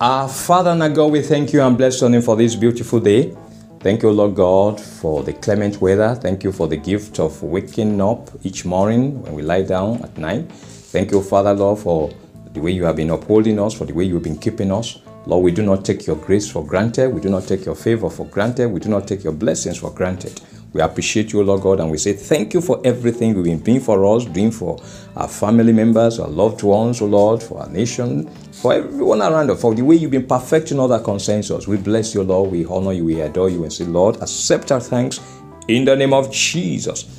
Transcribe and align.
Our 0.00 0.30
Father 0.30 0.70
and 0.70 0.82
our 0.82 0.88
God, 0.88 1.12
we 1.12 1.20
thank 1.20 1.52
you 1.52 1.60
and 1.60 1.76
bless 1.76 2.00
your 2.00 2.08
name 2.08 2.22
for 2.22 2.34
this 2.34 2.54
beautiful 2.56 3.00
day. 3.00 3.36
Thank 3.80 4.02
you, 4.02 4.10
Lord 4.10 4.34
God, 4.34 4.80
for 4.80 5.22
the 5.22 5.34
clement 5.34 5.78
weather. 5.82 6.14
Thank 6.14 6.42
you 6.42 6.52
for 6.52 6.66
the 6.66 6.78
gift 6.78 7.20
of 7.20 7.42
waking 7.42 8.00
up 8.00 8.30
each 8.42 8.64
morning 8.64 9.20
when 9.20 9.34
we 9.34 9.42
lie 9.42 9.60
down 9.60 10.02
at 10.02 10.16
night. 10.16 10.50
Thank 10.50 11.10
you, 11.10 11.20
Father, 11.20 11.52
Lord, 11.52 11.80
for 11.80 12.10
the 12.54 12.60
way 12.60 12.70
you 12.70 12.84
have 12.84 12.96
been 12.96 13.10
upholding 13.10 13.60
us, 13.60 13.74
for 13.74 13.84
the 13.84 13.92
way 13.92 14.04
you've 14.04 14.22
been 14.22 14.38
keeping 14.38 14.72
us. 14.72 15.00
Lord, 15.26 15.44
we 15.44 15.50
do 15.50 15.62
not 15.62 15.84
take 15.84 16.06
your 16.06 16.16
grace 16.16 16.50
for 16.50 16.64
granted. 16.64 17.12
We 17.12 17.20
do 17.20 17.28
not 17.28 17.46
take 17.46 17.66
your 17.66 17.74
favor 17.74 18.08
for 18.08 18.24
granted. 18.24 18.68
We 18.68 18.80
do 18.80 18.88
not 18.88 19.06
take 19.06 19.22
your 19.22 19.34
blessings 19.34 19.76
for 19.76 19.90
granted. 19.90 20.40
We 20.72 20.80
appreciate 20.80 21.34
you, 21.34 21.42
Lord 21.42 21.60
God, 21.60 21.80
and 21.80 21.90
we 21.90 21.98
say 21.98 22.14
thank 22.14 22.54
you 22.54 22.62
for 22.62 22.80
everything 22.84 23.34
you've 23.34 23.44
been 23.44 23.60
doing 23.60 23.80
for 23.80 24.16
us, 24.16 24.24
doing 24.24 24.50
for 24.50 24.80
our 25.16 25.28
family 25.28 25.74
members, 25.74 26.18
our 26.18 26.28
loved 26.28 26.62
ones, 26.62 27.02
oh 27.02 27.06
Lord, 27.06 27.42
for 27.42 27.60
our 27.60 27.68
nation, 27.68 28.30
for 28.52 28.74
everyone 28.74 29.22
around 29.22 29.50
us, 29.50 29.60
for 29.60 29.74
the 29.74 29.82
way 29.82 29.96
you've 29.96 30.10
been 30.10 30.26
perfecting 30.26 30.78
all 30.78 30.88
that 30.88 31.04
concerns 31.04 31.50
us. 31.50 31.66
We 31.66 31.76
bless 31.76 32.14
you, 32.14 32.22
Lord. 32.22 32.50
We 32.50 32.64
honor 32.66 32.92
you, 32.92 33.04
we 33.04 33.20
adore 33.20 33.48
you, 33.48 33.62
and 33.62 33.72
say, 33.72 33.84
Lord, 33.84 34.16
accept 34.16 34.72
our 34.72 34.80
thanks 34.80 35.20
in 35.68 35.84
the 35.84 35.96
name 35.96 36.12
of 36.12 36.32
Jesus. 36.32 37.16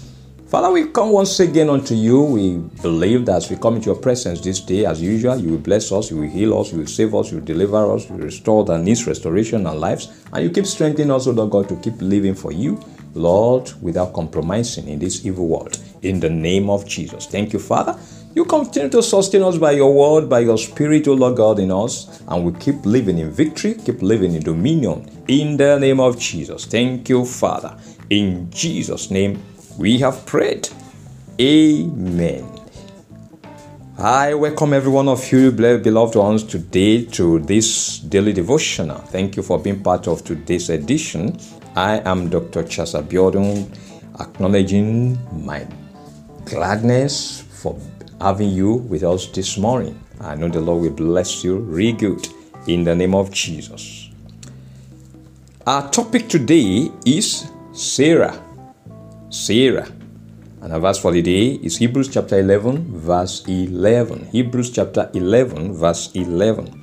Father, 0.48 0.70
we 0.70 0.88
come 0.88 1.12
once 1.12 1.40
again 1.40 1.70
unto 1.70 1.96
you. 1.96 2.22
We 2.22 2.58
believe 2.82 3.26
that 3.28 3.38
as 3.38 3.50
we 3.50 3.56
come 3.56 3.78
into 3.78 3.86
your 3.86 3.96
presence 3.96 4.42
this 4.42 4.60
day, 4.60 4.86
as 4.86 5.02
usual, 5.02 5.38
you 5.38 5.52
will 5.52 5.58
bless 5.58 5.94
us, 5.94 6.12
you 6.12 6.18
will 6.18 6.30
heal 6.30 6.60
us, 6.60 6.74
you 6.74 6.80
will 6.80 6.88
save 6.88 7.16
us, 7.16 7.32
you 7.32 7.38
will 7.38 7.46
deliver 7.46 7.94
us, 7.94 8.10
you 8.10 8.16
will 8.16 8.26
restore 8.26 8.66
the 8.66 8.78
needs, 8.78 9.08
restoration, 9.08 9.66
and 9.66 9.80
lives, 9.80 10.26
and 10.34 10.44
you 10.44 10.50
keep 10.50 10.66
strengthening 10.66 11.10
us, 11.10 11.26
O 11.28 11.32
Lord 11.32 11.52
God, 11.52 11.70
to 11.70 11.78
keep 11.78 12.02
living 12.02 12.36
for 12.36 12.52
you, 12.52 12.84
Lord, 13.14 13.72
without 13.82 14.12
compromising 14.12 14.90
in 14.90 15.00
this 15.00 15.26
evil 15.26 15.48
world. 15.48 15.80
In 16.02 16.20
the 16.20 16.30
name 16.30 16.70
of 16.70 16.86
Jesus. 16.86 17.28
Thank 17.28 17.54
you, 17.54 17.60
Father. 17.60 17.98
You 18.34 18.46
continue 18.46 18.90
to 18.92 19.04
sustain 19.04 19.44
us 19.44 19.58
by 19.58 19.72
your 19.72 19.94
word, 19.94 20.30
by 20.30 20.40
your 20.40 20.58
spirit, 20.58 21.06
O 21.10 21.14
Lord 21.14 21.36
God, 21.36 21.60
in 21.60 21.70
us, 21.70 22.22
and 22.30 22.46
we 22.46 22.54
keep 22.60 22.86
living 22.86 23.18
in 23.18 23.30
victory, 23.30 23.74
keep 23.74 24.02
living 24.02 24.36
in 24.36 24.42
dominion. 24.42 25.06
In 25.28 25.58
the 25.58 25.78
name 25.78 26.00
of 26.00 26.18
Jesus. 26.18 26.66
Thank 26.66 27.10
you, 27.10 27.26
Father. 27.26 27.78
In 28.10 28.50
Jesus' 28.50 29.12
name, 29.12 29.44
we 29.78 29.98
have 29.98 30.26
prayed. 30.26 30.70
Amen. 31.42 32.48
I 33.98 34.34
welcome 34.34 34.74
every 34.74 34.92
one 34.92 35.10
of 35.10 35.30
you, 35.30 35.52
beloved 35.52 36.16
ones, 36.16 36.46
today 36.46 37.04
to 37.06 37.40
this 37.40 38.00
daily 38.00 38.32
devotional. 38.32 39.00
Thank 39.00 39.36
you 39.36 39.44
for 39.44 39.60
being 39.60 39.84
part 39.84 40.08
of 40.08 40.24
today's 40.24 40.70
edition. 40.70 41.38
I 41.76 42.00
am 42.10 42.30
Dr. 42.30 42.64
Charles 42.64 42.94
Abiodun, 42.94 43.78
acknowledging 44.22 45.20
my 45.46 45.68
gladness 46.46 47.42
for 47.42 47.78
having 48.22 48.50
you 48.50 48.76
with 48.76 49.04
us 49.04 49.26
this 49.28 49.58
morning. 49.58 50.00
I 50.20 50.36
know 50.36 50.48
the 50.48 50.62
Lord 50.62 50.84
will 50.84 50.92
bless 50.92 51.44
you 51.44 51.58
really 51.58 51.94
good 51.94 52.28
in 52.68 52.84
the 52.84 52.96
name 52.96 53.16
of 53.16 53.32
Jesus. 53.32 54.10
Our 55.66 55.90
topic 55.90 56.30
today 56.30 56.92
is 57.04 57.50
Sarah. 57.74 58.40
Sarah. 59.30 59.88
And 60.62 60.72
our 60.72 60.80
verse 60.80 61.00
for 61.00 61.12
the 61.12 61.24
day 61.24 61.54
is 61.64 61.78
Hebrews 61.78 62.10
chapter 62.10 62.38
11, 62.38 63.00
verse 63.00 63.44
11. 63.48 64.26
Hebrews 64.28 64.70
chapter 64.70 65.10
11, 65.16 65.74
verse 65.74 66.12
11. 66.14 66.78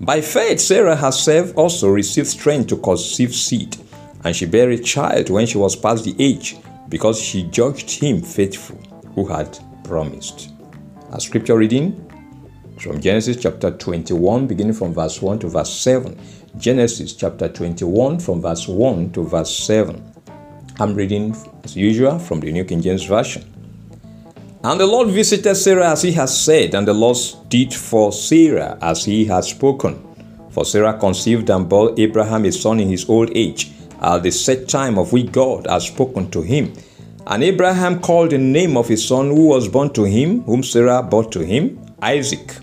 By 0.00 0.20
faith, 0.20 0.58
Sarah 0.60 0.96
herself 0.96 1.56
also 1.56 1.90
received 1.90 2.26
strength 2.26 2.68
to 2.68 2.76
conceive 2.78 3.34
seed, 3.34 3.76
and 4.24 4.34
she 4.34 4.46
bare 4.46 4.70
a 4.70 4.78
child 4.78 5.30
when 5.30 5.46
she 5.46 5.58
was 5.58 5.76
past 5.76 6.04
the 6.04 6.16
age, 6.18 6.56
because 6.88 7.20
she 7.20 7.44
judged 7.44 7.90
him 8.02 8.22
faithful 8.22 8.76
who 9.14 9.26
had 9.26 9.56
promised. 9.90 10.52
A 11.10 11.20
scripture 11.20 11.56
reading 11.56 12.06
from 12.78 13.00
Genesis 13.00 13.36
chapter 13.36 13.72
21, 13.72 14.46
beginning 14.46 14.72
from 14.72 14.94
verse 14.94 15.20
1 15.20 15.40
to 15.40 15.48
verse 15.48 15.74
7. 15.74 16.16
Genesis 16.56 17.12
chapter 17.12 17.48
21, 17.48 18.20
from 18.20 18.40
verse 18.40 18.68
1 18.68 19.10
to 19.10 19.24
verse 19.24 19.52
7. 19.52 20.00
I'm 20.78 20.94
reading, 20.94 21.34
as 21.64 21.76
usual, 21.76 22.20
from 22.20 22.38
the 22.38 22.52
New 22.52 22.64
King 22.64 22.80
James 22.80 23.02
Version. 23.02 23.42
And 24.62 24.78
the 24.78 24.86
Lord 24.86 25.08
visited 25.08 25.56
Sarah 25.56 25.90
as 25.90 26.02
he 26.02 26.12
has 26.12 26.38
said, 26.38 26.76
and 26.76 26.86
the 26.86 26.94
Lord 26.94 27.18
did 27.48 27.74
for 27.74 28.12
Sarah 28.12 28.78
as 28.80 29.04
he 29.04 29.24
has 29.24 29.50
spoken. 29.50 30.06
For 30.50 30.64
Sarah 30.64 30.96
conceived 31.00 31.50
and 31.50 31.68
bore 31.68 31.98
Abraham 31.98 32.44
a 32.44 32.52
son 32.52 32.78
in 32.78 32.88
his 32.88 33.08
old 33.08 33.32
age, 33.34 33.72
at 34.00 34.22
the 34.22 34.30
set 34.30 34.68
time 34.68 34.98
of 34.98 35.12
which 35.12 35.32
God 35.32 35.66
had 35.66 35.82
spoken 35.82 36.30
to 36.30 36.42
him. 36.42 36.74
And 37.26 37.44
Abraham 37.44 38.00
called 38.00 38.30
the 38.30 38.38
name 38.38 38.76
of 38.76 38.88
his 38.88 39.06
son 39.06 39.28
who 39.28 39.48
was 39.48 39.68
born 39.68 39.90
to 39.90 40.04
him, 40.04 40.42
whom 40.42 40.62
Sarah 40.62 41.02
bore 41.02 41.28
to 41.30 41.40
him, 41.40 41.78
Isaac. 42.02 42.56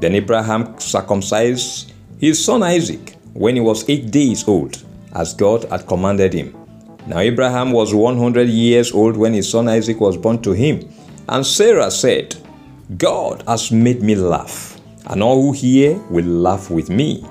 Then 0.00 0.14
Abraham 0.14 0.78
circumcised 0.80 1.92
his 2.18 2.44
son 2.44 2.62
Isaac 2.62 3.16
when 3.34 3.54
he 3.54 3.60
was 3.60 3.88
eight 3.88 4.10
days 4.10 4.46
old, 4.48 4.82
as 5.14 5.34
God 5.34 5.64
had 5.64 5.86
commanded 5.86 6.32
him. 6.32 6.56
Now 7.06 7.18
Abraham 7.18 7.72
was 7.72 7.94
100 7.94 8.48
years 8.48 8.92
old 8.92 9.16
when 9.16 9.34
his 9.34 9.50
son 9.50 9.68
Isaac 9.68 10.00
was 10.00 10.16
born 10.16 10.40
to 10.42 10.52
him. 10.52 10.88
And 11.28 11.46
Sarah 11.46 11.90
said, 11.90 12.36
God 12.96 13.44
has 13.46 13.70
made 13.70 14.02
me 14.02 14.14
laugh, 14.14 14.80
and 15.06 15.22
all 15.22 15.40
who 15.40 15.52
hear 15.52 15.98
will 16.10 16.24
laugh 16.24 16.70
with 16.70 16.90
me. 16.90 17.24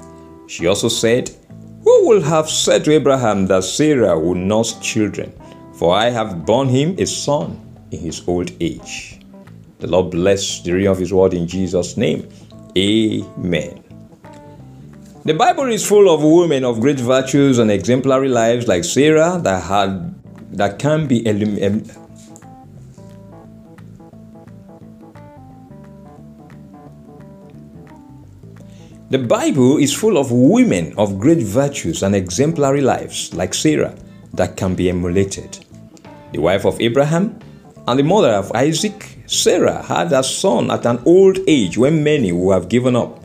She 0.48 0.68
also 0.68 0.90
said, 0.90 1.30
Who 1.84 2.08
will 2.08 2.22
have 2.22 2.50
said 2.50 2.84
to 2.86 2.92
Abraham 2.92 3.48
that 3.48 3.64
Sarah 3.64 4.18
will 4.20 4.36
nurse 4.36 4.78
children? 4.80 5.34
For 5.82 5.96
I 5.96 6.12
have 6.12 6.46
borne 6.46 6.70
him 6.70 6.94
a 7.00 7.08
son 7.08 7.58
in 7.90 8.02
his 8.02 8.22
old 8.28 8.52
age. 8.62 9.20
The 9.80 9.88
Lord 9.88 10.12
bless 10.12 10.62
the 10.62 10.74
reading 10.74 10.90
of 10.90 11.00
his 11.00 11.12
word 11.12 11.34
in 11.34 11.48
Jesus' 11.48 11.98
name. 11.98 12.30
Amen. 12.78 13.84
The 15.26 15.34
Bible 15.34 15.74
is 15.74 15.84
full 15.84 16.08
of 16.14 16.22
women 16.22 16.66
of 16.66 16.82
great 16.82 17.00
virtues 17.00 17.58
and 17.58 17.72
exemplary 17.72 18.30
lives 18.30 18.68
like 18.68 18.84
Sarah 18.84 19.40
that 19.42 19.64
had 19.64 20.14
that 20.56 20.78
can 20.78 21.08
be 21.08 21.26
elim- 21.26 21.90
The 29.10 29.18
Bible 29.18 29.78
is 29.78 29.96
full 29.96 30.20
of 30.20 30.32
women 30.32 30.94
of 30.96 31.18
great 31.18 31.42
virtues 31.42 32.04
and 32.04 32.16
exemplary 32.16 32.82
lives 32.82 33.34
like 33.34 33.56
Sarah 33.56 33.96
that 34.36 34.56
can 34.58 34.76
be 34.76 34.88
emulated. 34.88 35.66
The 36.32 36.40
wife 36.40 36.66
of 36.66 36.80
Abraham 36.80 37.40
and 37.88 38.00
the 38.00 38.04
mother 38.04 38.30
of 38.30 38.52
Isaac, 38.54 39.20
Sarah 39.26 39.82
had 39.82 40.14
a 40.14 40.24
son 40.24 40.72
at 40.72 40.86
an 40.86 41.02
old 41.06 41.40
age 41.48 41.78
when 41.78 42.04
many 42.04 42.32
would 42.32 42.54
have 42.54 42.70
given 42.70 42.96
up. 42.96 43.24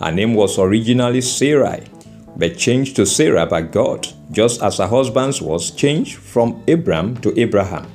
Her 0.00 0.10
name 0.10 0.34
was 0.34 0.58
originally 0.58 1.20
Sarai, 1.20 1.84
but 2.36 2.56
changed 2.56 2.96
to 2.96 3.06
Sarah 3.06 3.46
by 3.46 3.62
God, 3.62 4.08
just 4.30 4.62
as 4.62 4.78
her 4.78 4.86
husband's 4.86 5.40
was 5.40 5.70
changed 5.70 6.16
from 6.16 6.62
Abram 6.66 7.16
to 7.18 7.38
Abraham. 7.38 7.86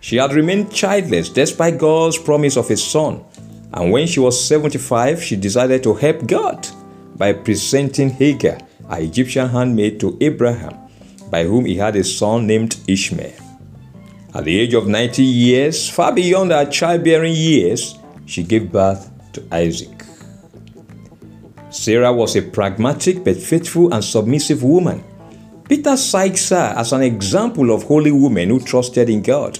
She 0.00 0.16
had 0.16 0.34
remained 0.34 0.72
childless 0.72 1.30
despite 1.30 1.78
God's 1.78 2.18
promise 2.18 2.56
of 2.58 2.70
a 2.70 2.76
son, 2.76 3.24
and 3.72 3.90
when 3.90 4.06
she 4.06 4.20
was 4.20 4.44
75, 4.46 5.22
she 5.22 5.36
decided 5.36 5.82
to 5.84 5.94
help 5.94 6.26
God 6.26 6.68
by 7.16 7.32
presenting 7.32 8.10
Hagar, 8.10 8.58
her 8.90 9.00
Egyptian 9.00 9.48
handmaid, 9.48 10.00
to 10.00 10.18
Abraham, 10.20 10.76
by 11.30 11.44
whom 11.44 11.64
he 11.64 11.76
had 11.76 11.96
a 11.96 12.04
son 12.04 12.46
named 12.46 12.76
Ishmael. 12.86 13.43
At 14.34 14.46
the 14.46 14.58
age 14.58 14.74
of 14.74 14.88
90 14.88 15.22
years, 15.22 15.88
far 15.88 16.12
beyond 16.12 16.50
her 16.50 16.66
childbearing 16.66 17.36
years, 17.36 17.96
she 18.26 18.42
gave 18.42 18.72
birth 18.72 19.08
to 19.32 19.46
Isaac. 19.52 20.04
Sarah 21.70 22.12
was 22.12 22.34
a 22.34 22.42
pragmatic 22.42 23.22
but 23.22 23.36
faithful 23.36 23.94
and 23.94 24.02
submissive 24.02 24.64
woman. 24.64 25.04
Peter 25.68 25.96
cites 25.96 26.48
her 26.48 26.74
as 26.76 26.92
an 26.92 27.02
example 27.02 27.72
of 27.72 27.84
holy 27.84 28.10
women 28.10 28.48
who 28.50 28.58
trusted 28.58 29.08
in 29.08 29.22
God, 29.22 29.56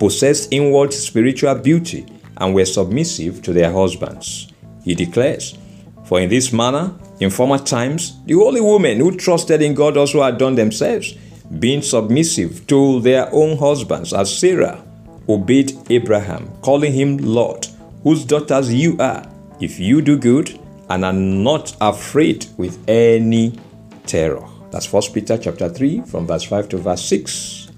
possessed 0.00 0.52
inward 0.52 0.92
spiritual 0.92 1.54
beauty, 1.54 2.04
and 2.38 2.52
were 2.52 2.64
submissive 2.64 3.42
to 3.42 3.52
their 3.52 3.72
husbands. 3.72 4.52
He 4.82 4.96
declares, 4.96 5.56
For 6.04 6.20
in 6.20 6.28
this 6.28 6.52
manner, 6.52 6.94
in 7.20 7.30
former 7.30 7.58
times, 7.58 8.20
the 8.24 8.34
holy 8.34 8.60
women 8.60 8.98
who 8.98 9.16
trusted 9.16 9.62
in 9.62 9.74
God 9.74 9.96
also 9.96 10.22
adorned 10.22 10.58
themselves, 10.58 11.14
being 11.58 11.82
submissive 11.82 12.66
to 12.68 13.00
their 13.00 13.28
own 13.32 13.58
husbands, 13.58 14.12
as 14.12 14.36
Sarah 14.36 14.82
obeyed 15.28 15.72
Abraham, 15.90 16.50
calling 16.62 16.92
him 16.92 17.18
Lord, 17.18 17.66
whose 18.02 18.24
daughters 18.24 18.72
you 18.72 18.96
are, 18.98 19.26
if 19.60 19.80
you 19.80 20.00
do 20.00 20.16
good 20.16 20.58
and 20.88 21.04
are 21.04 21.12
not 21.12 21.76
afraid 21.80 22.46
with 22.56 22.78
any 22.88 23.58
terror. 24.06 24.46
That's 24.70 24.86
First 24.86 25.12
Peter 25.12 25.36
chapter 25.36 25.68
3 25.68 26.02
from 26.02 26.26
verse 26.26 26.44
5 26.44 26.68
to 26.70 26.78
verse 26.78 27.04
6. 27.04 27.70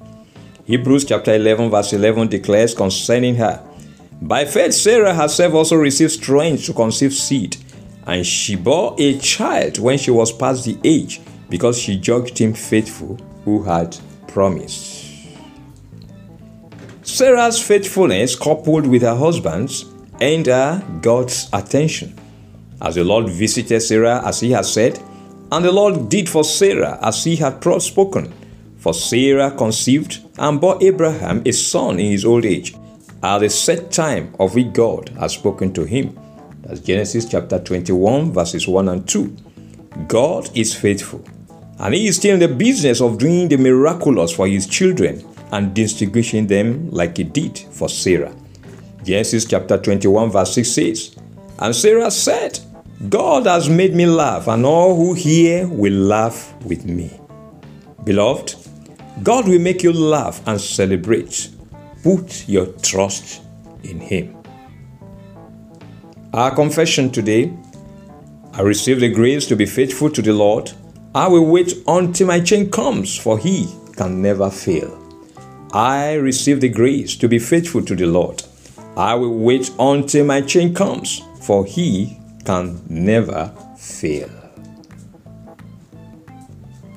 Hebrews 0.64 1.06
chapter 1.06 1.34
11 1.34 1.70
verse 1.70 1.92
11 1.92 2.28
declares 2.28 2.74
concerning 2.74 3.34
her, 3.36 3.62
By 4.20 4.44
faith 4.44 4.74
Sarah 4.74 5.14
herself 5.14 5.54
also 5.54 5.76
received 5.76 6.12
strength 6.12 6.66
to 6.66 6.72
conceive 6.72 7.12
seed, 7.12 7.56
and 8.06 8.24
she 8.26 8.54
bore 8.54 8.94
a 8.98 9.18
child 9.18 9.78
when 9.78 9.98
she 9.98 10.10
was 10.10 10.32
past 10.32 10.64
the 10.64 10.78
age, 10.84 11.20
because 11.48 11.78
she 11.78 11.98
judged 11.98 12.38
him 12.38 12.54
faithful 12.54 13.18
who 13.44 13.62
had 13.62 13.96
promised. 14.28 15.10
Sarah's 17.02 17.60
faithfulness 17.60 18.36
coupled 18.36 18.86
with 18.86 19.02
her 19.02 19.16
husband's 19.16 19.84
earned 20.20 20.46
her 20.46 20.82
God's 21.02 21.48
attention 21.52 22.18
as 22.82 22.96
the 22.96 23.04
Lord 23.04 23.28
visited 23.28 23.80
Sarah 23.80 24.26
as 24.26 24.40
he 24.40 24.50
had 24.50 24.66
said, 24.66 24.98
and 25.52 25.64
the 25.64 25.70
Lord 25.70 26.08
did 26.08 26.28
for 26.28 26.42
Sarah 26.42 26.98
as 27.00 27.22
he 27.22 27.36
had 27.36 27.62
spoken. 27.80 28.32
For 28.78 28.92
Sarah 28.92 29.52
conceived 29.52 30.20
and 30.38 30.60
bore 30.60 30.82
Abraham 30.82 31.42
a 31.46 31.52
son 31.52 32.00
in 32.00 32.10
his 32.10 32.24
old 32.24 32.44
age, 32.44 32.74
at 33.22 33.38
the 33.38 33.48
set 33.48 33.92
time 33.92 34.34
of 34.40 34.56
which 34.56 34.72
God 34.72 35.10
had 35.10 35.30
spoken 35.30 35.72
to 35.74 35.84
him. 35.84 36.18
That's 36.62 36.80
Genesis 36.80 37.28
chapter 37.28 37.60
21, 37.60 38.32
verses 38.32 38.66
1 38.66 38.88
and 38.88 39.08
2. 39.08 39.36
God 40.08 40.50
is 40.56 40.74
faithful, 40.74 41.24
and 41.78 41.94
He 41.94 42.06
is 42.06 42.16
still 42.16 42.34
in 42.34 42.40
the 42.40 42.48
business 42.48 43.00
of 43.00 43.18
doing 43.18 43.48
the 43.48 43.56
miraculous 43.56 44.32
for 44.32 44.46
His 44.46 44.66
children 44.66 45.24
and 45.52 45.74
distinguishing 45.74 46.46
them 46.46 46.90
like 46.90 47.16
He 47.16 47.24
did 47.24 47.58
for 47.58 47.88
Sarah. 47.88 48.34
Genesis 49.04 49.44
chapter 49.44 49.78
21, 49.78 50.30
verse 50.30 50.54
6 50.54 50.70
says, 50.70 51.16
And 51.58 51.74
Sarah 51.74 52.10
said, 52.10 52.60
God 53.08 53.46
has 53.46 53.68
made 53.68 53.94
me 53.94 54.06
laugh, 54.06 54.46
and 54.46 54.64
all 54.64 54.94
who 54.94 55.14
hear 55.14 55.66
will 55.66 55.92
laugh 55.92 56.54
with 56.62 56.84
me. 56.84 57.10
Beloved, 58.04 58.54
God 59.22 59.48
will 59.48 59.58
make 59.58 59.82
you 59.82 59.92
laugh 59.92 60.40
and 60.46 60.60
celebrate. 60.60 61.50
Put 62.02 62.48
your 62.48 62.66
trust 62.82 63.42
in 63.82 64.00
Him. 64.00 64.36
Our 66.32 66.54
confession 66.54 67.10
today 67.10 67.52
I 68.54 68.60
receive 68.60 69.00
the 69.00 69.08
grace 69.08 69.46
to 69.46 69.56
be 69.56 69.64
faithful 69.64 70.10
to 70.10 70.20
the 70.20 70.32
Lord. 70.34 70.72
I 71.14 71.28
will 71.28 71.44
wait 71.44 71.74
until 71.86 72.28
my 72.28 72.40
change 72.40 72.70
comes, 72.70 73.18
for 73.18 73.38
He 73.38 73.68
can 73.96 74.22
never 74.22 74.50
fail. 74.50 74.98
I 75.74 76.14
receive 76.14 76.60
the 76.60 76.70
grace 76.70 77.16
to 77.16 77.28
be 77.28 77.38
faithful 77.38 77.84
to 77.84 77.94
the 77.94 78.06
Lord. 78.06 78.42
I 78.96 79.14
will 79.14 79.36
wait 79.38 79.70
until 79.78 80.24
my 80.24 80.40
change 80.40 80.74
comes, 80.74 81.20
for 81.42 81.66
He 81.66 82.18
can 82.46 82.80
never 82.88 83.52
fail. 83.76 84.30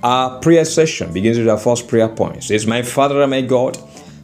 Our 0.01 0.39
prayer 0.39 0.65
session 0.65 1.11
begins 1.11 1.37
with 1.37 1.49
our 1.49 1.57
first 1.57 1.87
prayer 1.87 2.07
point. 2.07 2.37
It 2.37 2.43
says, 2.43 2.65
My 2.65 2.83
Father 2.83 3.21
and 3.21 3.31
my 3.31 3.41
God, 3.41 3.77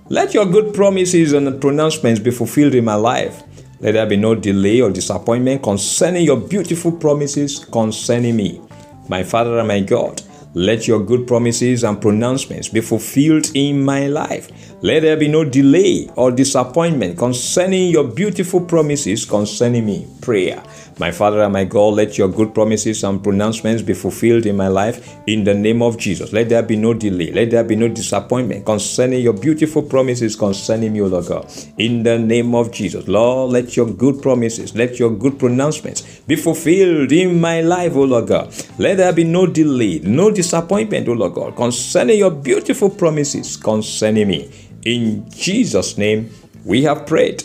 let 0.08 0.34
your 0.34 0.46
good 0.46 0.74
promises 0.74 1.34
and 1.34 1.60
pronouncements 1.60 2.20
be 2.22 2.32
fulfilled 2.32 2.76
in 2.76 2.86
my 2.86 2.96
life. 2.96 3.44
Let 3.82 3.94
there 3.94 4.06
be 4.06 4.16
no 4.16 4.36
delay 4.36 4.80
or 4.80 4.92
disappointment 4.92 5.64
concerning 5.64 6.24
your 6.24 6.38
beautiful 6.38 6.92
promises 6.92 7.66
concerning 7.66 8.36
me. 8.36 8.62
My 9.08 9.24
Father 9.24 9.58
and 9.60 9.68
my 9.68 9.82
God, 9.82 10.22
let 10.54 10.88
your 10.88 11.00
good 11.00 11.28
promises 11.28 11.84
and 11.84 12.02
pronouncements 12.02 12.68
be 12.68 12.82
fulfilled 12.82 13.48
in 13.54 13.82
my 13.84 14.08
life. 14.08 14.50
Let 14.84 15.02
there 15.02 15.16
be 15.16 15.28
no 15.28 15.44
delay 15.46 16.10
or 16.16 16.32
disappointment 16.32 17.18
concerning 17.18 17.90
your 17.90 18.04
beautiful 18.04 18.62
promises 18.62 19.26
concerning 19.26 19.86
me. 19.86 20.08
Prayer. 20.22 20.64
My 21.00 21.12
Father 21.12 21.42
and 21.42 21.54
my 21.54 21.64
God, 21.64 21.96
let 21.96 22.18
your 22.18 22.28
good 22.28 22.54
promises 22.54 23.04
and 23.04 23.24
pronouncements 23.24 23.82
be 23.82 23.94
fulfilled 23.94 24.46
in 24.46 24.56
my 24.56 24.68
life 24.68 25.18
in 25.28 25.44
the 25.44 25.54
name 25.54 25.82
of 25.82 25.98
Jesus. 25.98 26.32
Let 26.32 26.50
there 26.50 26.62
be 26.62 26.76
no 26.76 26.94
delay. 26.94 27.32
Let 27.32 27.52
there 27.52 27.64
be 27.64 27.76
no 27.76 27.88
disappointment 27.88 28.66
concerning 28.66 29.22
your 29.22 29.34
beautiful 29.34 29.82
promises 29.82 30.36
concerning 30.36 30.94
me, 30.94 31.02
O 31.02 31.08
Lord 31.08 31.26
God. 31.26 31.52
In 31.78 32.04
the 32.04 32.20
name 32.20 32.54
of 32.54 32.72
Jesus. 32.72 33.08
Lord, 33.08 33.52
let 33.52 33.76
your 33.76 33.88
good 33.88 34.22
promises, 34.22 34.76
let 34.76 35.00
your 35.00 35.10
good 35.10 35.40
pronouncements 35.40 36.20
be 36.22 36.36
fulfilled 36.36 37.12
in 37.12 37.42
my 37.42 37.62
life, 37.62 37.96
O 37.96 38.04
Lord 38.04 38.28
God. 38.28 38.54
Let 38.78 38.98
there 38.98 39.14
be 39.14 39.24
no 39.24 39.48
delay, 39.48 40.00
no 40.00 40.30
disappointment, 40.32 41.08
O 41.08 41.14
Lord 41.14 41.34
God, 41.34 41.56
concerning 41.56 42.20
your 42.20 42.32
beautiful 42.32 42.90
promises 42.90 43.58
concerning 43.58 44.28
me. 44.28 44.52
In 44.84 45.30
Jesus' 45.30 45.98
name, 45.98 46.30
we 46.66 46.84
have 46.84 47.06
prayed. 47.08 47.44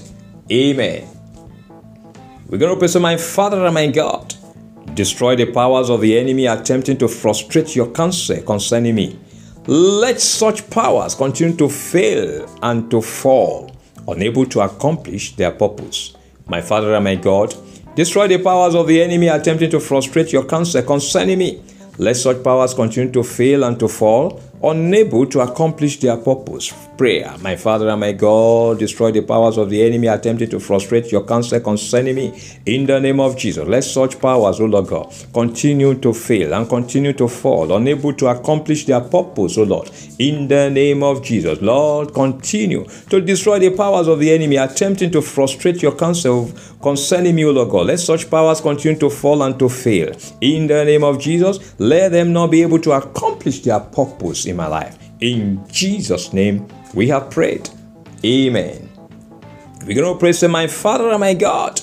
Amen. 0.50 1.15
We're 2.48 2.58
going 2.58 2.72
to 2.72 2.78
pray, 2.78 2.87
so 2.87 3.00
my 3.00 3.16
Father 3.16 3.64
and 3.64 3.75
my 3.75 3.88
God, 3.88 4.32
destroy 4.94 5.34
the 5.34 5.46
powers 5.46 5.90
of 5.90 6.00
the 6.00 6.16
enemy 6.16 6.46
attempting 6.46 6.96
to 6.98 7.08
frustrate 7.08 7.75
your 7.75 7.90
counsel 7.90 8.40
concerning 8.43 8.94
me. 8.94 9.19
Let 9.66 10.20
such 10.20 10.70
powers 10.70 11.16
continue 11.16 11.56
to 11.56 11.69
fail 11.69 12.48
and 12.62 12.88
to 12.93 13.02
fall, 13.02 13.72
unable 14.06 14.46
to 14.46 14.60
accomplish 14.60 15.34
their 15.34 15.50
purpose. 15.50 16.14
My 16.46 16.60
Father 16.60 16.94
and 16.94 17.02
my 17.02 17.16
God, 17.16 17.52
destroy 17.96 18.28
the 18.28 18.38
powers 18.38 18.76
of 18.76 18.87
the 18.87 19.02
enemy 19.02 19.26
attempting 19.26 19.70
to 19.70 19.81
frustrate 19.81 20.32
your 20.32 20.44
counsel 20.44 20.84
concerning 20.84 21.40
me. 21.40 21.60
Let 21.99 22.14
such 22.14 22.44
powers 22.44 22.75
continue 22.75 23.10
to 23.10 23.25
fail 23.25 23.64
and 23.64 23.76
to 23.81 23.88
fall, 23.88 24.40
unable 24.62 25.26
to 25.26 25.40
accomplish 25.40 25.99
their 25.99 26.16
purpose. 26.16 26.72
Prayer. 26.96 27.37
My 27.43 27.56
Father 27.56 27.90
and 27.90 28.00
my 28.00 28.12
God, 28.12 28.78
destroy 28.78 29.12
the 29.12 29.20
powers 29.20 29.58
of 29.58 29.69
the 29.69 29.82
enemy 29.82 30.06
attempting 30.06 30.48
to 30.48 30.58
frustrate 30.58 31.12
your 31.12 31.25
counsel 31.25 31.60
concerning 31.60 32.14
me. 32.14 32.43
In 32.64 32.87
the 32.87 32.98
name 32.98 33.20
of 33.20 33.37
Jesus, 33.37 33.69
let 33.69 33.84
such 33.84 34.19
powers, 34.19 34.60
O 34.60 34.64
Lord 34.64 34.87
God, 34.87 35.14
continue 35.34 35.94
to 35.96 36.14
fail 36.14 36.54
and 36.54 36.66
continue 36.66 37.12
to 37.12 37.28
fall, 37.28 37.76
unable 37.76 38.14
to 38.14 38.28
accomplish 38.28 38.87
their 38.87 39.02
purpose, 39.02 39.58
O 39.58 39.64
Lord. 39.64 39.90
In 40.19 40.48
the 40.48 40.70
name 40.70 41.02
of 41.02 41.22
Jesus, 41.22 41.60
Lord, 41.60 42.14
continue 42.14 42.87
to 43.10 43.20
destroy 43.20 43.58
the 43.58 43.76
powers 43.76 44.08
of 44.08 44.19
the 44.19 44.32
enemy 44.32 44.56
attempting 44.56 45.10
to 45.10 45.20
frustrate 45.20 45.82
your 45.82 45.94
counsel 45.96 46.50
concerning 46.81 47.34
me, 47.34 47.44
O 47.44 47.50
Lord 47.50 47.69
God. 47.69 47.88
Let 47.88 48.00
such 48.00 48.31
powers 48.31 48.62
continue 48.62 48.99
to 49.00 49.10
fall 49.10 49.42
and 49.42 49.58
to 49.58 49.69
fail. 49.69 50.16
In 50.40 50.66
the 50.66 50.82
name 50.87 51.04
of 51.04 51.20
Jesus, 51.20 51.75
let 51.78 52.12
them 52.12 52.32
not 52.32 52.50
be 52.50 52.62
able 52.62 52.78
to 52.81 52.92
accomplish 52.92 53.60
their 53.60 53.81
purpose 53.81 54.46
in 54.46 54.56
my 54.56 54.66
life. 54.66 54.99
In 55.20 55.66
Jesus' 55.70 56.32
name, 56.32 56.66
we 56.96 57.08
have 57.08 57.31
prayed. 57.31 57.69
Amen. 58.25 58.90
We're 59.87 59.94
going 59.94 60.12
to 60.12 60.19
pray, 60.19 60.32
say, 60.32 60.48
My 60.48 60.66
Father 60.66 61.10
and 61.10 61.20
my 61.20 61.34
God, 61.34 61.78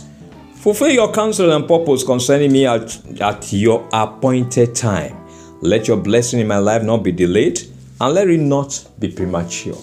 fulfill 0.55 0.89
your 0.89 1.13
counsel 1.13 1.53
and 1.53 1.67
purpose 1.67 2.03
concerning 2.03 2.51
me 2.51 2.65
at, 2.65 3.21
at 3.21 3.53
your 3.53 3.87
appointed 3.93 4.75
time. 4.75 5.15
Let 5.61 5.87
your 5.87 5.97
blessing 5.97 6.39
in 6.39 6.47
my 6.47 6.57
life 6.57 6.83
not 6.83 7.03
be 7.03 7.11
delayed, 7.11 7.61
and 8.01 8.13
let 8.13 8.27
it 8.27 8.39
not 8.39 8.85
be 8.99 9.09
premature. 9.09 9.77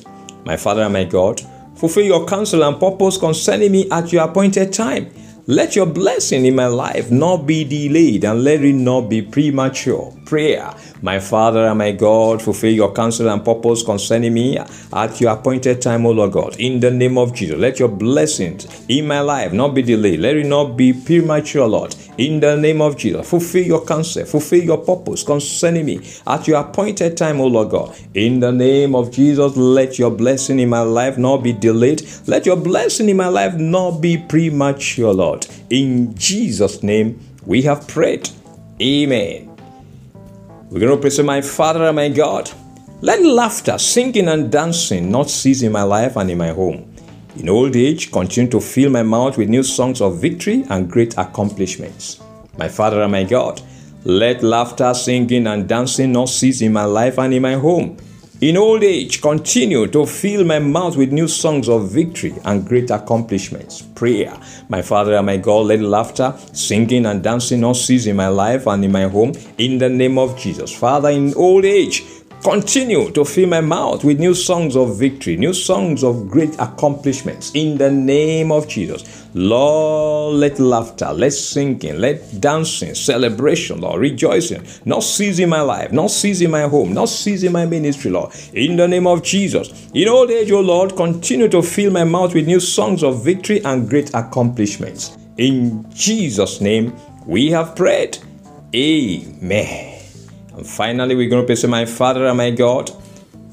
My 0.44 0.56
Father 0.56 0.82
and 0.82 0.92
my 0.92 1.04
God, 1.04 1.40
fulfill 1.76 2.04
your 2.04 2.26
counsel 2.26 2.64
and 2.64 2.78
purpose 2.78 3.16
concerning 3.16 3.70
me 3.72 3.88
at 3.90 4.12
your 4.12 4.24
appointed 4.24 4.72
time. 4.72 5.10
Let 5.50 5.74
your 5.74 5.86
blessing 5.86 6.46
in 6.46 6.54
my 6.54 6.68
life 6.68 7.10
not 7.10 7.38
be 7.38 7.64
delayed 7.64 8.24
and 8.24 8.44
let 8.44 8.62
it 8.62 8.72
not 8.72 9.08
be 9.08 9.20
premature. 9.20 10.14
Prayer. 10.24 10.72
My 11.02 11.18
Father 11.18 11.66
and 11.66 11.76
my 11.76 11.90
God, 11.90 12.40
fulfill 12.40 12.72
your 12.72 12.92
counsel 12.92 13.28
and 13.28 13.44
purpose 13.44 13.82
concerning 13.82 14.32
me 14.32 14.58
at 14.58 15.20
your 15.20 15.32
appointed 15.32 15.82
time, 15.82 16.06
O 16.06 16.12
Lord 16.12 16.30
God. 16.30 16.54
In 16.60 16.78
the 16.78 16.92
name 16.92 17.18
of 17.18 17.34
Jesus, 17.34 17.58
let 17.58 17.80
your 17.80 17.88
blessings 17.88 18.68
in 18.88 19.08
my 19.08 19.22
life 19.22 19.52
not 19.52 19.74
be 19.74 19.82
delayed. 19.82 20.20
Let 20.20 20.36
it 20.36 20.46
not 20.46 20.76
be 20.76 20.92
premature, 20.92 21.66
Lord. 21.66 21.96
In 22.20 22.38
the 22.38 22.54
name 22.54 22.82
of 22.82 22.98
Jesus, 22.98 23.30
fulfill 23.30 23.64
your 23.64 23.82
counsel, 23.86 24.26
fulfill 24.26 24.62
your 24.62 24.76
purpose 24.76 25.22
concerning 25.22 25.86
me 25.86 26.06
at 26.26 26.46
your 26.46 26.60
appointed 26.60 27.16
time, 27.16 27.40
O 27.40 27.46
Lord 27.46 27.70
God. 27.70 27.96
In 28.12 28.40
the 28.40 28.52
name 28.52 28.94
of 28.94 29.10
Jesus, 29.10 29.56
let 29.56 29.98
your 29.98 30.10
blessing 30.10 30.60
in 30.60 30.68
my 30.68 30.82
life 30.82 31.16
not 31.16 31.38
be 31.38 31.54
delayed. 31.54 32.06
Let 32.26 32.44
your 32.44 32.56
blessing 32.56 33.08
in 33.08 33.16
my 33.16 33.28
life 33.28 33.54
not 33.54 34.02
be 34.02 34.18
premature, 34.18 35.14
Lord. 35.14 35.46
In 35.70 36.14
Jesus' 36.14 36.82
name, 36.82 37.18
we 37.46 37.62
have 37.62 37.88
prayed. 37.88 38.28
Amen. 38.82 39.46
We're 40.68 40.80
going 40.80 40.94
to 40.94 41.00
pray 41.00 41.08
to 41.08 41.22
my 41.22 41.40
Father 41.40 41.84
and 41.84 41.96
my 41.96 42.10
God. 42.10 42.50
Let 43.00 43.22
laughter, 43.22 43.78
singing, 43.78 44.28
and 44.28 44.52
dancing 44.52 45.10
not 45.10 45.30
cease 45.30 45.62
in 45.62 45.72
my 45.72 45.84
life 45.84 46.16
and 46.16 46.30
in 46.30 46.36
my 46.36 46.50
home. 46.50 46.89
In 47.40 47.48
old 47.48 47.74
age, 47.74 48.12
continue 48.12 48.50
to 48.50 48.60
fill 48.60 48.90
my 48.90 49.02
mouth 49.02 49.38
with 49.38 49.48
new 49.48 49.62
songs 49.62 50.02
of 50.02 50.20
victory 50.20 50.62
and 50.68 50.90
great 50.90 51.16
accomplishments. 51.16 52.20
My 52.58 52.68
Father 52.68 53.00
and 53.00 53.12
my 53.12 53.24
God, 53.24 53.62
let 54.04 54.42
laughter, 54.42 54.92
singing, 54.92 55.46
and 55.46 55.66
dancing 55.66 56.12
not 56.12 56.28
cease 56.28 56.60
in 56.60 56.74
my 56.74 56.84
life 56.84 57.18
and 57.18 57.32
in 57.32 57.40
my 57.40 57.54
home. 57.54 57.96
In 58.42 58.58
old 58.58 58.82
age, 58.82 59.22
continue 59.22 59.86
to 59.86 60.04
fill 60.04 60.44
my 60.44 60.58
mouth 60.58 60.98
with 60.98 61.12
new 61.12 61.28
songs 61.28 61.66
of 61.70 61.90
victory 61.90 62.34
and 62.44 62.66
great 62.66 62.90
accomplishments. 62.90 63.80
Prayer. 63.94 64.38
My 64.68 64.82
Father 64.82 65.14
and 65.14 65.24
my 65.24 65.38
God, 65.38 65.66
let 65.68 65.80
laughter, 65.80 66.34
singing, 66.52 67.06
and 67.06 67.22
dancing 67.22 67.60
not 67.60 67.76
cease 67.76 68.04
in 68.04 68.16
my 68.16 68.28
life 68.28 68.66
and 68.66 68.84
in 68.84 68.92
my 68.92 69.08
home. 69.08 69.32
In 69.56 69.78
the 69.78 69.88
name 69.88 70.18
of 70.18 70.38
Jesus. 70.38 70.76
Father, 70.76 71.08
in 71.08 71.32
old 71.34 71.64
age, 71.64 72.02
Continue 72.42 73.10
to 73.10 73.22
fill 73.22 73.48
my 73.48 73.60
mouth 73.60 74.02
with 74.02 74.18
new 74.18 74.32
songs 74.34 74.74
of 74.74 74.96
victory, 74.96 75.36
new 75.36 75.52
songs 75.52 76.02
of 76.02 76.30
great 76.30 76.54
accomplishments 76.58 77.50
in 77.54 77.76
the 77.76 77.90
name 77.90 78.50
of 78.50 78.66
Jesus. 78.66 79.28
Lord, 79.34 80.36
let 80.36 80.58
laughter, 80.58 81.12
let 81.12 81.34
singing, 81.34 81.98
let 81.98 82.40
dancing, 82.40 82.94
celebration, 82.94 83.82
Lord, 83.82 84.00
rejoicing, 84.00 84.66
not 84.86 85.02
ceasing 85.02 85.50
my 85.50 85.60
life, 85.60 85.92
not 85.92 86.10
ceasing 86.10 86.50
my 86.50 86.62
home, 86.62 86.94
not 86.94 87.10
ceasing 87.10 87.52
my 87.52 87.66
ministry, 87.66 88.10
Lord, 88.10 88.32
in 88.54 88.76
the 88.76 88.88
name 88.88 89.06
of 89.06 89.22
Jesus. 89.22 89.90
In 89.92 90.08
old 90.08 90.30
age, 90.30 90.50
O 90.50 90.60
Lord, 90.60 90.96
continue 90.96 91.48
to 91.48 91.60
fill 91.60 91.92
my 91.92 92.04
mouth 92.04 92.32
with 92.32 92.46
new 92.46 92.60
songs 92.60 93.02
of 93.02 93.22
victory 93.22 93.62
and 93.64 93.86
great 93.86 94.14
accomplishments. 94.14 95.18
In 95.36 95.84
Jesus' 95.92 96.62
name, 96.62 96.96
we 97.26 97.50
have 97.50 97.76
prayed. 97.76 98.16
Amen. 98.74 99.89
And 100.60 100.68
finally, 100.68 101.14
we're 101.14 101.30
going 101.30 101.46
to 101.46 101.56
say, 101.56 101.68
My 101.68 101.86
Father 101.86 102.26
and 102.26 102.36
my 102.36 102.50
God, 102.50 102.90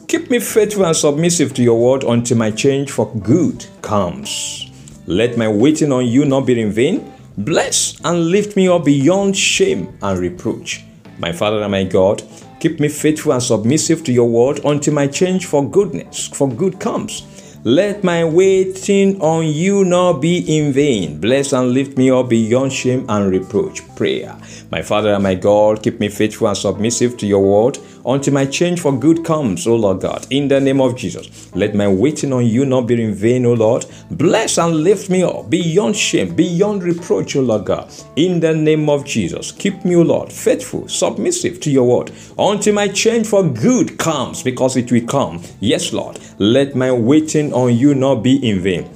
keep 0.10 0.30
me 0.30 0.40
faithful 0.40 0.86
and 0.86 0.94
submissive 0.94 1.54
to 1.54 1.64
your 1.64 1.80
word 1.80 2.04
until 2.04 2.36
my 2.36 2.52
change 2.52 2.92
for 2.92 3.10
good 3.20 3.66
comes. 3.82 4.70
Let 5.06 5.38
my 5.38 5.48
waiting 5.48 5.94
on 5.94 6.06
you 6.06 6.26
not 6.26 6.46
be 6.46 6.60
in 6.60 6.70
vain. 6.70 7.14
Bless 7.38 7.98
and 8.04 8.28
lift 8.28 8.58
me 8.58 8.68
up 8.68 8.84
beyond 8.84 9.38
shame 9.38 9.98
and 10.02 10.20
reproach. 10.20 10.84
My 11.18 11.32
Father 11.32 11.62
and 11.62 11.72
my 11.72 11.86
God, 11.86 12.24
keep 12.60 12.82
me 12.82 12.90
faithful 12.90 13.32
and 13.32 13.42
submissive 13.42 14.04
to 14.04 14.12
your 14.12 14.28
word 14.28 14.60
until 14.66 14.94
my 14.94 15.08
change 15.08 15.46
for 15.46 15.66
goodness, 15.66 16.28
for 16.28 16.50
good 16.50 16.78
comes. 16.78 17.22
Let 17.64 18.04
my 18.04 18.24
waiting 18.24 19.20
on 19.20 19.48
you 19.48 19.84
not 19.84 20.22
be 20.22 20.38
in 20.58 20.72
vain. 20.72 21.20
Bless 21.20 21.54
and 21.54 21.72
lift 21.72 21.98
me 21.98 22.12
up 22.12 22.30
beyond 22.30 22.72
shame 22.72 23.06
and 23.10 23.32
reproach. 23.32 23.82
Prayer. 23.96 24.38
My 24.72 24.82
Father 24.82 25.14
and 25.14 25.24
my 25.24 25.36
God, 25.36 25.82
keep 25.82 26.00
me 26.00 26.08
faithful 26.08 26.48
and 26.48 26.58
submissive 26.58 27.18
to 27.18 27.26
your 27.28 27.42
word 27.42 27.80
until 28.08 28.34
my 28.34 28.46
change 28.46 28.80
for 28.80 28.98
good 28.98 29.26
comes, 29.26 29.68
O 29.68 29.76
Lord 29.76 30.00
God. 30.00 30.26
In 30.30 30.48
the 30.48 30.62
name 30.62 30.80
of 30.80 30.96
Jesus, 30.96 31.54
let 31.54 31.76
my 31.76 31.88
waiting 31.88 32.32
on 32.32 32.46
you 32.46 32.66
not 32.66 32.88
be 32.88 33.04
in 33.04 33.14
vain, 33.14 33.46
O 33.46 33.54
Lord. 33.54 33.86
Bless 34.12 34.58
and 34.58 34.78
lift 34.78 35.10
me 35.10 35.24
up 35.24 35.50
beyond 35.50 35.96
shame, 35.96 36.34
beyond 36.34 36.84
reproach, 36.84 37.36
O 37.36 37.42
Lord 37.42 37.66
God. 37.66 37.92
In 38.16 38.40
the 38.40 38.54
name 38.54 38.90
of 38.90 39.06
Jesus, 39.06 39.52
keep 39.52 39.84
me, 39.84 39.98
O 39.98 40.02
Lord, 40.02 40.32
faithful, 40.32 40.88
submissive 40.88 41.60
to 41.60 41.70
your 41.70 41.86
word 41.98 42.12
until 42.40 42.74
my 42.74 42.88
change 42.88 43.28
for 43.28 43.44
good 43.44 43.98
comes, 43.98 44.42
because 44.42 44.78
it 44.78 44.92
will 44.92 45.06
come. 45.06 45.44
Yes, 45.60 45.92
Lord. 45.92 46.20
Let 46.40 46.76
my 46.76 46.92
waiting 46.92 47.54
on 47.54 47.76
you 47.76 47.94
not 47.94 48.24
be 48.24 48.38
in 48.48 48.62
vain. 48.62 48.90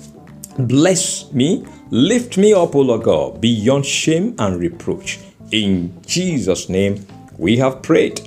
Bless 0.57 1.31
me, 1.33 1.65
lift 1.89 2.37
me 2.37 2.53
up, 2.53 2.75
O 2.75 2.79
Lord 2.79 3.03
God, 3.03 3.41
beyond 3.41 3.85
shame 3.85 4.35
and 4.39 4.57
reproach. 4.57 5.19
In 5.51 6.01
Jesus' 6.05 6.69
name 6.69 7.05
we 7.37 7.57
have 7.57 7.81
prayed. 7.81 8.21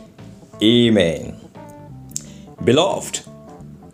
Amen. 0.62 1.40
Beloved, 2.62 3.22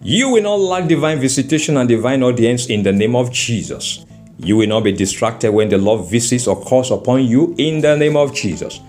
you 0.02 0.30
will 0.30 0.42
not 0.42 0.60
lack 0.60 0.88
divine 0.88 1.18
visitation 1.18 1.76
and 1.76 1.88
divine 1.88 2.22
audience 2.22 2.66
in 2.66 2.82
the 2.82 2.92
name 2.92 3.16
of 3.16 3.32
Jesus. 3.32 4.04
You 4.38 4.56
will 4.56 4.68
not 4.68 4.84
be 4.84 4.92
distracted 4.92 5.52
when 5.52 5.68
the 5.68 5.78
Lord 5.78 6.08
visits 6.08 6.46
or 6.46 6.60
calls 6.60 6.90
upon 6.90 7.24
you 7.24 7.54
in 7.58 7.80
the 7.80 7.96
name 7.96 8.16
of 8.16 8.34
Jesus. 8.34 8.80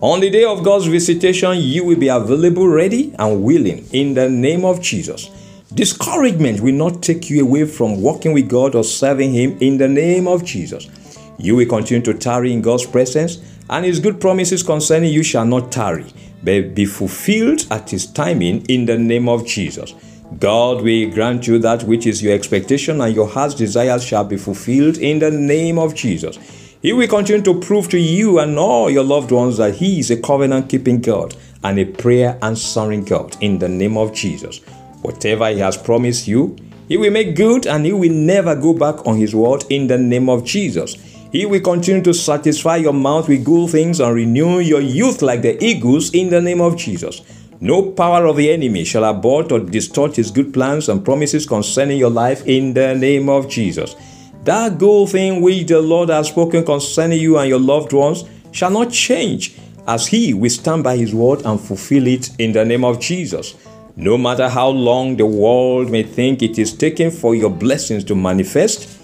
On 0.00 0.20
the 0.20 0.30
day 0.30 0.44
of 0.44 0.64
God's 0.64 0.86
visitation, 0.86 1.58
you 1.58 1.84
will 1.84 1.98
be 1.98 2.08
available, 2.08 2.68
ready, 2.68 3.14
and 3.18 3.42
willing 3.42 3.86
in 3.92 4.14
the 4.14 4.28
name 4.28 4.64
of 4.64 4.80
Jesus. 4.80 5.30
Discouragement 5.74 6.60
will 6.60 6.74
not 6.74 7.02
take 7.02 7.28
you 7.28 7.44
away 7.44 7.64
from 7.64 8.00
walking 8.00 8.32
with 8.32 8.48
God 8.48 8.74
or 8.74 8.82
serving 8.82 9.32
Him 9.32 9.58
in 9.60 9.78
the 9.78 9.88
name 9.88 10.26
of 10.26 10.44
Jesus. 10.44 10.88
You 11.38 11.56
will 11.56 11.66
continue 11.66 12.02
to 12.04 12.14
tarry 12.14 12.52
in 12.52 12.62
God's 12.62 12.86
presence, 12.86 13.36
and 13.70 13.84
His 13.84 14.00
good 14.00 14.20
promises 14.20 14.62
concerning 14.62 15.12
you 15.12 15.22
shall 15.22 15.46
not 15.46 15.72
tarry, 15.72 16.06
but 16.42 16.74
be 16.74 16.84
fulfilled 16.84 17.66
at 17.70 17.88
His 17.88 18.06
timing 18.06 18.66
in 18.66 18.84
the 18.84 18.98
name 18.98 19.28
of 19.28 19.46
Jesus. 19.46 19.94
God 20.38 20.82
will 20.82 21.10
grant 21.10 21.46
you 21.46 21.58
that 21.60 21.84
which 21.84 22.06
is 22.06 22.22
your 22.22 22.34
expectation, 22.34 23.00
and 23.00 23.14
your 23.14 23.28
heart's 23.28 23.54
desires 23.54 24.04
shall 24.04 24.24
be 24.24 24.36
fulfilled 24.36 24.98
in 24.98 25.20
the 25.20 25.30
name 25.30 25.78
of 25.78 25.94
Jesus. 25.94 26.36
He 26.82 26.92
will 26.92 27.08
continue 27.08 27.42
to 27.42 27.60
prove 27.60 27.88
to 27.90 27.98
you 27.98 28.38
and 28.38 28.58
all 28.58 28.90
your 28.90 29.04
loved 29.04 29.30
ones 29.30 29.58
that 29.58 29.74
He 29.74 30.00
is 30.00 30.10
a 30.10 30.20
covenant 30.20 30.68
keeping 30.68 31.00
God 31.00 31.36
and 31.62 31.78
a 31.78 31.84
prayer 31.84 32.38
answering 32.42 33.04
God 33.04 33.36
in 33.40 33.58
the 33.58 33.68
name 33.68 33.96
of 33.96 34.14
Jesus. 34.14 34.58
Whatever 35.02 35.48
He 35.50 35.58
has 35.58 35.76
promised 35.76 36.26
you, 36.26 36.56
He 36.88 36.96
will 36.96 37.12
make 37.12 37.36
good 37.36 37.66
and 37.66 37.84
He 37.84 37.92
will 37.92 38.12
never 38.12 38.56
go 38.56 38.72
back 38.72 39.06
on 39.06 39.16
His 39.16 39.34
word 39.34 39.64
in 39.68 39.86
the 39.86 39.98
name 39.98 40.28
of 40.28 40.44
Jesus. 40.44 40.96
He 41.32 41.46
will 41.46 41.60
continue 41.60 42.02
to 42.02 42.12
satisfy 42.12 42.76
your 42.76 42.92
mouth 42.92 43.28
with 43.28 43.44
good 43.44 43.70
things 43.70 44.00
and 44.00 44.12
renew 44.12 44.58
your 44.58 44.80
youth 44.80 45.22
like 45.22 45.42
the 45.42 45.62
eagles 45.64 46.10
in 46.10 46.28
the 46.28 46.40
name 46.40 46.60
of 46.60 46.76
Jesus. 46.76 47.22
No 47.60 47.92
power 47.92 48.26
of 48.26 48.36
the 48.36 48.50
enemy 48.50 48.84
shall 48.84 49.04
abort 49.04 49.52
or 49.52 49.60
distort 49.60 50.16
his 50.16 50.32
good 50.32 50.52
plans 50.52 50.88
and 50.88 51.04
promises 51.04 51.46
concerning 51.46 51.98
your 51.98 52.10
life 52.10 52.44
in 52.46 52.74
the 52.74 52.96
name 52.96 53.28
of 53.28 53.48
Jesus. 53.48 53.94
That 54.42 54.78
good 54.78 55.10
thing 55.10 55.40
which 55.40 55.68
the 55.68 55.80
Lord 55.80 56.08
has 56.08 56.28
spoken 56.28 56.64
concerning 56.64 57.20
you 57.20 57.38
and 57.38 57.48
your 57.48 57.60
loved 57.60 57.92
ones 57.92 58.24
shall 58.50 58.70
not 58.70 58.90
change, 58.90 59.56
as 59.86 60.08
he 60.08 60.34
will 60.34 60.50
stand 60.50 60.82
by 60.82 60.96
his 60.96 61.14
word 61.14 61.42
and 61.44 61.60
fulfill 61.60 62.08
it 62.08 62.30
in 62.40 62.50
the 62.50 62.64
name 62.64 62.84
of 62.84 62.98
Jesus. 62.98 63.54
No 63.94 64.18
matter 64.18 64.48
how 64.48 64.68
long 64.68 65.16
the 65.16 65.26
world 65.26 65.90
may 65.90 66.02
think 66.02 66.42
it 66.42 66.58
is 66.58 66.74
taking 66.74 67.12
for 67.12 67.36
your 67.36 67.50
blessings 67.50 68.02
to 68.04 68.16
manifest, 68.16 68.98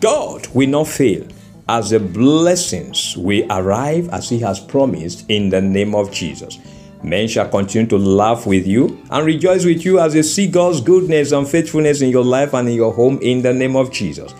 God 0.00 0.46
will 0.48 0.68
not 0.68 0.88
fail 0.88 1.26
as 1.70 1.90
the 1.90 2.00
blessings 2.00 3.16
will 3.16 3.46
arrive 3.48 4.08
as 4.08 4.28
He 4.28 4.40
has 4.40 4.58
promised 4.58 5.24
in 5.28 5.48
the 5.50 5.60
name 5.60 5.94
of 5.94 6.10
Jesus. 6.10 6.58
Men 7.04 7.28
shall 7.28 7.48
continue 7.48 7.86
to 7.90 7.96
laugh 7.96 8.44
with 8.44 8.66
you 8.66 9.00
and 9.08 9.24
rejoice 9.24 9.64
with 9.64 9.84
you 9.84 10.00
as 10.00 10.14
they 10.14 10.22
see 10.22 10.48
God's 10.48 10.80
goodness 10.80 11.30
and 11.30 11.48
faithfulness 11.48 12.00
in 12.02 12.10
your 12.10 12.24
life 12.24 12.54
and 12.54 12.68
in 12.68 12.74
your 12.74 12.92
home 12.92 13.20
in 13.22 13.40
the 13.42 13.54
name 13.54 13.76
of 13.76 13.92
Jesus. 13.92 14.34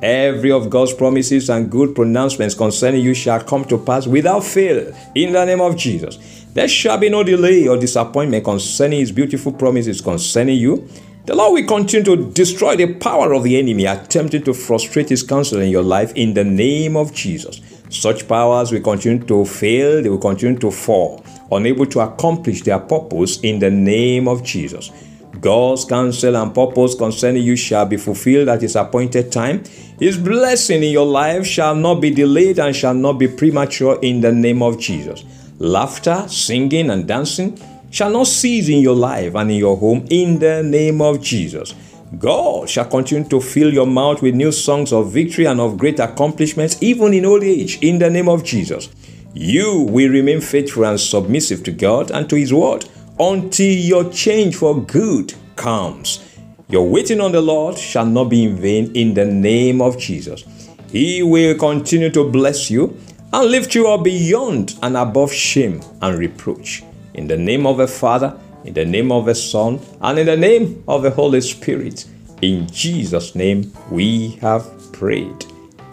Every 0.00 0.52
of 0.52 0.70
God's 0.70 0.94
promises 0.94 1.50
and 1.50 1.68
good 1.68 1.92
pronouncements 1.92 2.54
concerning 2.54 3.02
you 3.02 3.14
shall 3.14 3.42
come 3.42 3.64
to 3.64 3.78
pass 3.78 4.06
without 4.06 4.44
fail 4.44 4.94
in 5.16 5.32
the 5.32 5.44
name 5.44 5.60
of 5.60 5.76
Jesus. 5.76 6.44
There 6.54 6.68
shall 6.68 6.98
be 6.98 7.08
no 7.08 7.24
delay 7.24 7.66
or 7.66 7.76
disappointment 7.76 8.44
concerning 8.44 9.00
His 9.00 9.10
beautiful 9.10 9.52
promises 9.52 10.00
concerning 10.00 10.58
you. 10.58 10.88
The 11.26 11.34
Lord 11.34 11.54
will 11.54 11.66
continue 11.66 12.04
to 12.04 12.30
destroy 12.30 12.76
the 12.76 12.94
power 12.94 13.32
of 13.32 13.42
the 13.42 13.58
enemy 13.58 13.84
attempting 13.86 14.44
to 14.44 14.54
frustrate 14.54 15.08
His 15.08 15.24
counsel 15.24 15.60
in 15.60 15.70
your 15.70 15.82
life 15.82 16.12
in 16.14 16.34
the 16.34 16.44
name 16.44 16.96
of 16.96 17.12
Jesus. 17.12 17.60
Such 17.90 18.28
powers 18.28 18.70
will 18.70 18.80
continue 18.80 19.26
to 19.26 19.44
fail, 19.44 20.00
they 20.00 20.08
will 20.08 20.18
continue 20.18 20.56
to 20.60 20.70
fall, 20.70 21.24
unable 21.50 21.84
to 21.86 21.98
accomplish 21.98 22.62
their 22.62 22.78
purpose 22.78 23.40
in 23.40 23.58
the 23.58 23.72
name 23.72 24.28
of 24.28 24.44
Jesus. 24.44 24.92
God's 25.40 25.84
counsel 25.84 26.36
and 26.36 26.54
purpose 26.54 26.94
concerning 26.94 27.42
you 27.42 27.56
shall 27.56 27.86
be 27.86 27.96
fulfilled 27.96 28.48
at 28.48 28.62
His 28.62 28.76
appointed 28.76 29.32
time. 29.32 29.64
His 29.98 30.16
blessing 30.16 30.84
in 30.84 30.92
your 30.92 31.06
life 31.06 31.44
shall 31.44 31.74
not 31.74 31.96
be 31.96 32.10
delayed 32.10 32.60
and 32.60 32.74
shall 32.74 32.94
not 32.94 33.14
be 33.14 33.26
premature 33.26 33.98
in 34.00 34.20
the 34.20 34.30
name 34.30 34.62
of 34.62 34.78
Jesus. 34.78 35.24
Laughter, 35.58 36.24
singing, 36.28 36.88
and 36.88 37.08
dancing 37.08 37.58
shall 37.90 38.10
not 38.10 38.26
cease 38.26 38.68
in 38.68 38.80
your 38.80 38.96
life 38.96 39.34
and 39.34 39.50
in 39.50 39.56
your 39.56 39.76
home 39.76 40.06
in 40.10 40.38
the 40.38 40.62
name 40.62 41.00
of 41.00 41.22
Jesus. 41.22 41.74
God 42.18 42.68
shall 42.68 42.84
continue 42.86 43.28
to 43.28 43.40
fill 43.40 43.72
your 43.72 43.86
mouth 43.86 44.22
with 44.22 44.34
new 44.34 44.52
songs 44.52 44.92
of 44.92 45.12
victory 45.12 45.46
and 45.46 45.60
of 45.60 45.76
great 45.76 45.98
accomplishments, 45.98 46.82
even 46.82 47.12
in 47.14 47.24
old 47.24 47.42
age, 47.42 47.78
in 47.82 47.98
the 47.98 48.08
name 48.08 48.28
of 48.28 48.44
Jesus. 48.44 48.88
You 49.34 49.82
will 49.90 50.10
remain 50.10 50.40
faithful 50.40 50.86
and 50.86 50.98
submissive 50.98 51.62
to 51.64 51.72
God 51.72 52.10
and 52.10 52.30
to 52.30 52.36
His 52.36 52.54
word 52.54 52.88
until 53.18 53.76
your 53.76 54.10
change 54.10 54.56
for 54.56 54.80
good 54.80 55.34
comes. 55.56 56.22
Your 56.68 56.88
waiting 56.88 57.20
on 57.20 57.32
the 57.32 57.40
Lord 57.40 57.76
shall 57.76 58.06
not 58.06 58.24
be 58.24 58.44
in 58.44 58.56
vain 58.56 58.92
in 58.94 59.14
the 59.14 59.24
name 59.24 59.80
of 59.82 59.98
Jesus. 59.98 60.44
He 60.90 61.22
will 61.22 61.56
continue 61.58 62.10
to 62.10 62.30
bless 62.30 62.70
you 62.70 62.96
and 63.32 63.50
lift 63.50 63.74
you 63.74 63.88
up 63.88 64.04
beyond 64.04 64.78
and 64.82 64.96
above 64.96 65.32
shame 65.32 65.80
and 66.00 66.18
reproach. 66.18 66.82
In 67.16 67.26
the 67.26 67.36
name 67.36 67.66
of 67.66 67.78
the 67.78 67.88
Father, 67.88 68.38
in 68.64 68.74
the 68.74 68.84
name 68.84 69.10
of 69.10 69.26
the 69.26 69.34
Son, 69.34 69.80
and 70.00 70.18
in 70.18 70.26
the 70.26 70.36
name 70.36 70.84
of 70.86 71.02
the 71.02 71.10
Holy 71.10 71.40
Spirit. 71.40 72.04
In 72.42 72.66
Jesus' 72.68 73.34
name 73.34 73.72
we 73.90 74.32
have 74.42 74.92
prayed. 74.92 75.46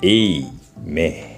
Amen. 0.03 1.30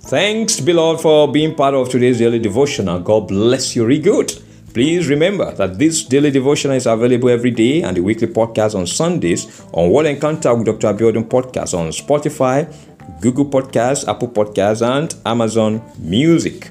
Thanks, 0.00 0.60
beloved, 0.60 1.02
for 1.02 1.30
being 1.30 1.54
part 1.54 1.74
of 1.74 1.90
today's 1.90 2.18
daily 2.18 2.38
devotional. 2.38 2.98
God 3.00 3.28
bless 3.28 3.76
you 3.76 3.84
really 3.84 4.00
good. 4.00 4.32
Please 4.72 5.08
remember 5.08 5.52
that 5.52 5.78
this 5.78 6.04
daily 6.04 6.30
devotion 6.30 6.70
is 6.70 6.86
available 6.86 7.28
every 7.28 7.50
day 7.50 7.82
and 7.82 7.96
the 7.96 8.00
weekly 8.00 8.28
podcast 8.28 8.74
on 8.74 8.86
Sundays 8.86 9.62
on 9.72 9.90
What 9.90 10.06
Encounter 10.06 10.54
with 10.54 10.66
Dr. 10.66 10.94
Abiodun 10.94 11.24
podcast 11.28 11.76
on 11.78 11.88
Spotify, 11.90 12.72
Google 13.20 13.46
Podcasts, 13.46 14.08
Apple 14.08 14.28
Podcasts, 14.28 14.80
and 14.80 15.14
Amazon 15.26 15.82
Music. 15.98 16.70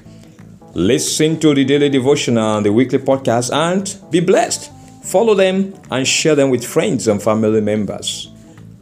Listen 0.74 1.40
to 1.40 1.52
the 1.52 1.64
daily 1.64 1.88
devotional 1.88 2.56
and 2.56 2.64
the 2.64 2.72
weekly 2.72 2.98
podcast 2.98 3.52
and 3.52 3.98
be 4.10 4.20
blessed. 4.20 4.70
Follow 5.02 5.34
them 5.34 5.74
and 5.90 6.06
share 6.06 6.36
them 6.36 6.50
with 6.50 6.64
friends 6.64 7.08
and 7.08 7.20
family 7.20 7.60
members. 7.60 8.30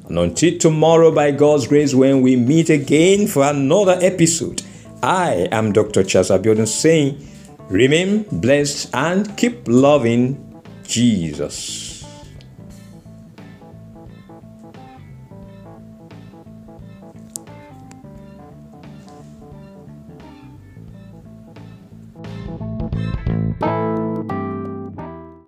And 0.08 0.18
until 0.18 0.58
tomorrow, 0.58 1.10
by 1.10 1.30
God's 1.30 1.66
grace, 1.66 1.94
when 1.94 2.20
we 2.20 2.36
meet 2.36 2.68
again 2.68 3.26
for 3.26 3.44
another 3.44 3.98
episode, 4.02 4.62
I 5.02 5.48
am 5.52 5.72
Dr. 5.72 6.02
Charles 6.02 6.30
Abiodun 6.30 6.68
saying, 6.68 7.26
remain 7.68 8.24
blessed 8.32 8.90
and 8.94 9.36
keep 9.36 9.66
loving 9.66 10.62
Jesus. 10.84 11.87